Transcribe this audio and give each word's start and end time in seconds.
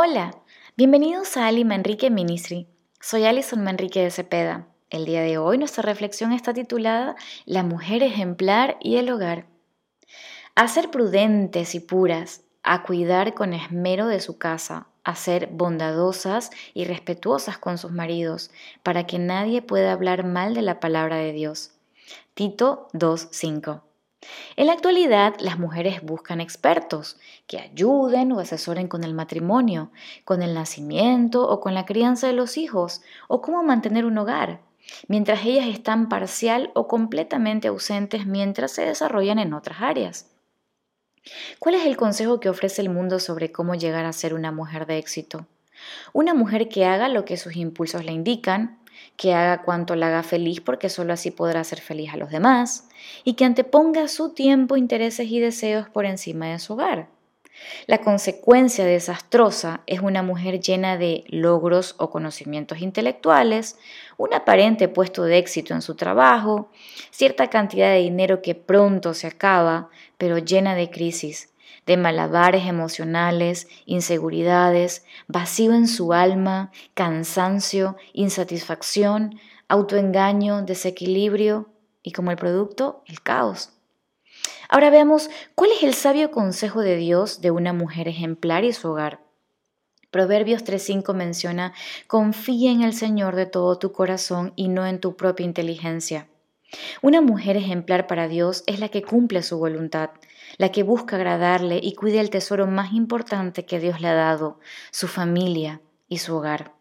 Hola, 0.00 0.30
bienvenidos 0.76 1.36
a 1.36 1.48
Ali 1.48 1.64
Manrique 1.64 2.08
Ministry. 2.08 2.68
Soy 3.00 3.24
Alison 3.24 3.64
Manrique 3.64 4.00
de 4.00 4.12
Cepeda. 4.12 4.68
El 4.90 5.04
día 5.06 5.22
de 5.22 5.38
hoy 5.38 5.58
nuestra 5.58 5.82
reflexión 5.82 6.30
está 6.30 6.54
titulada 6.54 7.16
La 7.46 7.64
mujer 7.64 8.04
ejemplar 8.04 8.76
y 8.80 8.98
el 8.98 9.10
hogar. 9.10 9.46
A 10.54 10.68
ser 10.68 10.92
prudentes 10.92 11.74
y 11.74 11.80
puras, 11.80 12.44
a 12.62 12.84
cuidar 12.84 13.34
con 13.34 13.52
esmero 13.52 14.06
de 14.06 14.20
su 14.20 14.38
casa, 14.38 14.86
a 15.02 15.16
ser 15.16 15.48
bondadosas 15.48 16.52
y 16.74 16.84
respetuosas 16.84 17.58
con 17.58 17.76
sus 17.76 17.90
maridos, 17.90 18.52
para 18.84 19.04
que 19.04 19.18
nadie 19.18 19.62
pueda 19.62 19.90
hablar 19.90 20.24
mal 20.24 20.54
de 20.54 20.62
la 20.62 20.78
palabra 20.78 21.16
de 21.16 21.32
Dios. 21.32 21.72
Tito 22.34 22.86
2.5 22.92 23.87
en 24.56 24.66
la 24.66 24.72
actualidad, 24.72 25.36
las 25.38 25.58
mujeres 25.58 26.02
buscan 26.02 26.40
expertos 26.40 27.16
que 27.46 27.58
ayuden 27.58 28.32
o 28.32 28.40
asesoren 28.40 28.88
con 28.88 29.04
el 29.04 29.14
matrimonio, 29.14 29.92
con 30.24 30.42
el 30.42 30.54
nacimiento 30.54 31.48
o 31.48 31.60
con 31.60 31.74
la 31.74 31.86
crianza 31.86 32.26
de 32.26 32.32
los 32.32 32.56
hijos 32.56 33.02
o 33.28 33.40
cómo 33.40 33.62
mantener 33.62 34.04
un 34.04 34.18
hogar, 34.18 34.60
mientras 35.06 35.44
ellas 35.44 35.66
están 35.68 36.08
parcial 36.08 36.72
o 36.74 36.88
completamente 36.88 37.68
ausentes 37.68 38.26
mientras 38.26 38.72
se 38.72 38.84
desarrollan 38.84 39.38
en 39.38 39.52
otras 39.52 39.80
áreas. 39.80 40.26
¿Cuál 41.58 41.76
es 41.76 41.86
el 41.86 41.96
consejo 41.96 42.40
que 42.40 42.48
ofrece 42.48 42.82
el 42.82 42.90
mundo 42.90 43.20
sobre 43.20 43.52
cómo 43.52 43.74
llegar 43.74 44.04
a 44.06 44.12
ser 44.12 44.34
una 44.34 44.50
mujer 44.50 44.86
de 44.86 44.98
éxito? 44.98 45.46
Una 46.12 46.34
mujer 46.34 46.68
que 46.68 46.84
haga 46.84 47.08
lo 47.08 47.24
que 47.24 47.36
sus 47.36 47.54
impulsos 47.54 48.04
le 48.04 48.12
indican, 48.12 48.77
que 49.16 49.34
haga 49.34 49.62
cuanto 49.62 49.96
la 49.96 50.08
haga 50.08 50.22
feliz 50.22 50.60
porque 50.60 50.88
solo 50.88 51.12
así 51.12 51.30
podrá 51.30 51.60
hacer 51.60 51.80
feliz 51.80 52.12
a 52.12 52.16
los 52.16 52.30
demás, 52.30 52.88
y 53.24 53.34
que 53.34 53.44
anteponga 53.44 54.08
su 54.08 54.30
tiempo, 54.34 54.76
intereses 54.76 55.28
y 55.28 55.40
deseos 55.40 55.88
por 55.88 56.06
encima 56.06 56.46
de 56.46 56.58
su 56.58 56.74
hogar. 56.74 57.08
La 57.86 57.98
consecuencia 57.98 58.84
desastrosa 58.84 59.80
es 59.86 60.00
una 60.00 60.22
mujer 60.22 60.60
llena 60.60 60.96
de 60.96 61.24
logros 61.28 61.94
o 61.98 62.10
conocimientos 62.10 62.80
intelectuales, 62.80 63.78
un 64.16 64.32
aparente 64.34 64.88
puesto 64.88 65.24
de 65.24 65.38
éxito 65.38 65.74
en 65.74 65.82
su 65.82 65.94
trabajo, 65.94 66.70
cierta 67.10 67.48
cantidad 67.48 67.90
de 67.90 68.00
dinero 68.00 68.42
que 68.42 68.54
pronto 68.54 69.14
se 69.14 69.26
acaba, 69.26 69.90
pero 70.18 70.38
llena 70.38 70.74
de 70.74 70.90
crisis, 70.90 71.52
de 71.88 71.96
malabares 71.96 72.66
emocionales, 72.66 73.66
inseguridades, 73.86 75.06
vacío 75.26 75.72
en 75.72 75.88
su 75.88 76.12
alma, 76.12 76.70
cansancio, 76.92 77.96
insatisfacción, 78.12 79.40
autoengaño, 79.68 80.60
desequilibrio 80.60 81.70
y 82.02 82.12
como 82.12 82.30
el 82.30 82.36
producto, 82.36 83.02
el 83.06 83.22
caos. 83.22 83.70
Ahora 84.68 84.90
veamos 84.90 85.30
cuál 85.54 85.70
es 85.70 85.82
el 85.82 85.94
sabio 85.94 86.30
consejo 86.30 86.82
de 86.82 86.96
Dios 86.96 87.40
de 87.40 87.52
una 87.52 87.72
mujer 87.72 88.06
ejemplar 88.06 88.64
y 88.64 88.74
su 88.74 88.90
hogar. 88.90 89.20
Proverbios 90.10 90.66
3.5 90.66 91.14
menciona, 91.14 91.72
confía 92.06 92.70
en 92.70 92.82
el 92.82 92.92
Señor 92.92 93.34
de 93.34 93.46
todo 93.46 93.78
tu 93.78 93.92
corazón 93.92 94.52
y 94.56 94.68
no 94.68 94.86
en 94.86 95.00
tu 95.00 95.16
propia 95.16 95.46
inteligencia. 95.46 96.28
Una 97.02 97.20
mujer 97.20 97.56
ejemplar 97.56 98.06
para 98.06 98.28
Dios 98.28 98.64
es 98.66 98.80
la 98.80 98.88
que 98.88 99.02
cumple 99.02 99.42
su 99.42 99.58
voluntad, 99.58 100.10
la 100.56 100.70
que 100.70 100.82
busca 100.82 101.16
agradarle 101.16 101.80
y 101.82 101.94
cuida 101.94 102.20
el 102.20 102.30
tesoro 102.30 102.66
más 102.66 102.92
importante 102.92 103.64
que 103.64 103.80
Dios 103.80 104.00
le 104.00 104.08
ha 104.08 104.14
dado, 104.14 104.60
su 104.90 105.08
familia 105.08 105.80
y 106.08 106.18
su 106.18 106.36
hogar. 106.36 106.72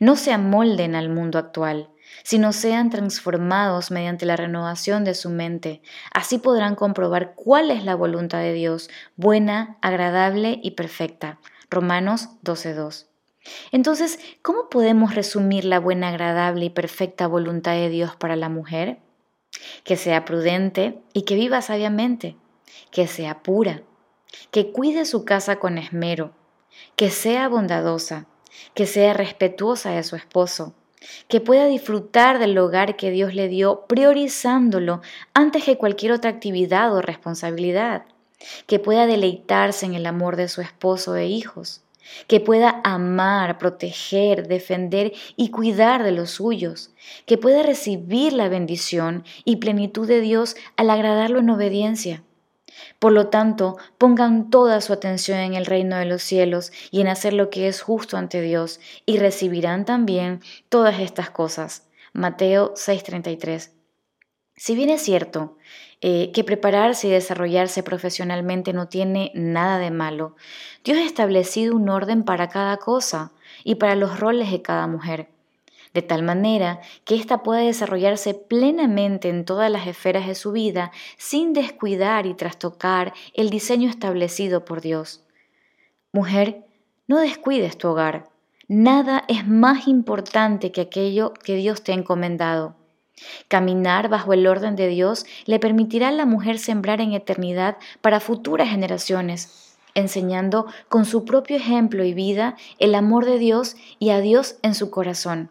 No 0.00 0.16
se 0.16 0.32
amolden 0.32 0.94
al 0.94 1.08
mundo 1.08 1.38
actual, 1.38 1.90
sino 2.24 2.52
sean 2.52 2.90
transformados 2.90 3.90
mediante 3.90 4.26
la 4.26 4.36
renovación 4.36 5.04
de 5.04 5.14
su 5.14 5.30
mente. 5.30 5.80
Así 6.12 6.38
podrán 6.38 6.74
comprobar 6.74 7.34
cuál 7.34 7.70
es 7.70 7.84
la 7.84 7.94
voluntad 7.94 8.40
de 8.40 8.52
Dios, 8.52 8.90
buena, 9.16 9.78
agradable 9.80 10.58
y 10.62 10.72
perfecta. 10.72 11.38
Romanos 11.70 12.30
12.2. 12.42 13.09
Entonces, 13.72 14.18
¿cómo 14.42 14.68
podemos 14.68 15.14
resumir 15.14 15.64
la 15.64 15.80
buena, 15.80 16.08
agradable 16.08 16.66
y 16.66 16.70
perfecta 16.70 17.26
voluntad 17.26 17.72
de 17.72 17.88
Dios 17.88 18.16
para 18.16 18.36
la 18.36 18.48
mujer? 18.48 18.98
Que 19.84 19.96
sea 19.96 20.24
prudente 20.24 21.00
y 21.12 21.22
que 21.22 21.34
viva 21.34 21.62
sabiamente, 21.62 22.36
que 22.90 23.06
sea 23.06 23.42
pura, 23.42 23.82
que 24.50 24.72
cuide 24.72 25.04
su 25.04 25.24
casa 25.24 25.56
con 25.56 25.78
esmero, 25.78 26.32
que 26.96 27.10
sea 27.10 27.48
bondadosa, 27.48 28.26
que 28.74 28.86
sea 28.86 29.14
respetuosa 29.14 29.90
de 29.90 30.02
su 30.02 30.16
esposo, 30.16 30.74
que 31.28 31.40
pueda 31.40 31.66
disfrutar 31.66 32.38
del 32.38 32.56
hogar 32.58 32.96
que 32.96 33.10
Dios 33.10 33.34
le 33.34 33.48
dio 33.48 33.86
priorizándolo 33.86 35.00
antes 35.32 35.64
que 35.64 35.78
cualquier 35.78 36.12
otra 36.12 36.30
actividad 36.30 36.94
o 36.94 37.00
responsabilidad, 37.00 38.04
que 38.66 38.78
pueda 38.78 39.06
deleitarse 39.06 39.86
en 39.86 39.94
el 39.94 40.06
amor 40.06 40.36
de 40.36 40.48
su 40.48 40.60
esposo 40.60 41.16
e 41.16 41.26
hijos, 41.26 41.82
que 42.26 42.40
pueda 42.40 42.80
amar, 42.84 43.58
proteger, 43.58 44.48
defender 44.48 45.12
y 45.36 45.50
cuidar 45.50 46.02
de 46.02 46.12
los 46.12 46.30
suyos, 46.30 46.90
que 47.26 47.38
pueda 47.38 47.62
recibir 47.62 48.32
la 48.32 48.48
bendición 48.48 49.24
y 49.44 49.56
plenitud 49.56 50.06
de 50.06 50.20
Dios 50.20 50.56
al 50.76 50.90
agradarlo 50.90 51.40
en 51.40 51.50
obediencia. 51.50 52.22
Por 52.98 53.12
lo 53.12 53.28
tanto, 53.28 53.76
pongan 53.98 54.50
toda 54.50 54.80
su 54.80 54.92
atención 54.92 55.38
en 55.38 55.54
el 55.54 55.66
reino 55.66 55.96
de 55.96 56.04
los 56.04 56.22
cielos 56.22 56.72
y 56.90 57.00
en 57.00 57.08
hacer 57.08 57.32
lo 57.32 57.50
que 57.50 57.68
es 57.68 57.82
justo 57.82 58.16
ante 58.16 58.40
Dios, 58.40 58.80
y 59.06 59.18
recibirán 59.18 59.84
también 59.84 60.40
todas 60.68 61.00
estas 61.00 61.30
cosas. 61.30 61.88
Mateo 62.12 62.74
6:33. 62.76 63.79
Si 64.60 64.74
bien 64.74 64.90
es 64.90 65.00
cierto 65.00 65.56
eh, 66.02 66.32
que 66.34 66.44
prepararse 66.44 67.08
y 67.08 67.10
desarrollarse 67.10 67.82
profesionalmente 67.82 68.74
no 68.74 68.88
tiene 68.88 69.32
nada 69.34 69.78
de 69.78 69.90
malo, 69.90 70.36
Dios 70.84 70.98
ha 70.98 71.04
establecido 71.06 71.74
un 71.74 71.88
orden 71.88 72.24
para 72.24 72.50
cada 72.50 72.76
cosa 72.76 73.32
y 73.64 73.76
para 73.76 73.94
los 73.94 74.20
roles 74.20 74.50
de 74.50 74.60
cada 74.60 74.86
mujer 74.86 75.28
de 75.94 76.02
tal 76.02 76.22
manera 76.22 76.80
que 77.06 77.14
ésta 77.14 77.42
pueda 77.42 77.62
desarrollarse 77.62 78.34
plenamente 78.34 79.30
en 79.30 79.46
todas 79.46 79.70
las 79.70 79.86
esferas 79.86 80.26
de 80.26 80.34
su 80.34 80.52
vida 80.52 80.92
sin 81.16 81.54
descuidar 81.54 82.26
y 82.26 82.34
trastocar 82.34 83.14
el 83.32 83.48
diseño 83.48 83.88
establecido 83.88 84.66
por 84.66 84.82
Dios. 84.82 85.24
Mujer, 86.12 86.66
no 87.08 87.18
descuides 87.18 87.78
tu 87.78 87.88
hogar. 87.88 88.28
Nada 88.68 89.24
es 89.26 89.48
más 89.48 89.88
importante 89.88 90.70
que 90.70 90.82
aquello 90.82 91.32
que 91.32 91.56
Dios 91.56 91.82
te 91.82 91.92
ha 91.92 91.94
encomendado. 91.94 92.76
Caminar 93.48 94.08
bajo 94.08 94.32
el 94.32 94.46
orden 94.46 94.76
de 94.76 94.88
Dios 94.88 95.26
le 95.46 95.58
permitirá 95.58 96.08
a 96.08 96.12
la 96.12 96.26
mujer 96.26 96.58
sembrar 96.58 97.00
en 97.00 97.12
eternidad 97.12 97.76
para 98.00 98.20
futuras 98.20 98.68
generaciones, 98.68 99.76
enseñando 99.94 100.66
con 100.88 101.04
su 101.04 101.24
propio 101.24 101.56
ejemplo 101.56 102.04
y 102.04 102.14
vida 102.14 102.56
el 102.78 102.94
amor 102.94 103.26
de 103.26 103.38
Dios 103.38 103.76
y 103.98 104.10
a 104.10 104.20
Dios 104.20 104.56
en 104.62 104.74
su 104.74 104.90
corazón. 104.90 105.50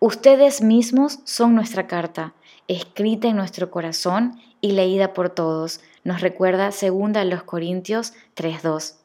Ustedes 0.00 0.60
mismos 0.60 1.20
son 1.24 1.54
nuestra 1.54 1.86
carta, 1.86 2.34
escrita 2.66 3.28
en 3.28 3.36
nuestro 3.36 3.70
corazón 3.70 4.40
y 4.60 4.72
leída 4.72 5.12
por 5.14 5.30
todos. 5.30 5.80
Nos 6.04 6.20
recuerda 6.20 6.70
2 6.70 7.26
los 7.26 7.42
Corintios 7.44 8.12
3:2. 8.34 8.96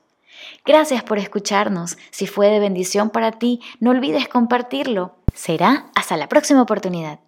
Gracias 0.65 1.03
por 1.03 1.19
escucharnos. 1.19 1.97
Si 2.11 2.27
fue 2.27 2.49
de 2.49 2.59
bendición 2.59 3.09
para 3.11 3.33
ti, 3.33 3.61
no 3.79 3.91
olvides 3.91 4.27
compartirlo. 4.27 5.15
Será 5.33 5.87
hasta 5.95 6.17
la 6.17 6.27
próxima 6.27 6.61
oportunidad. 6.61 7.19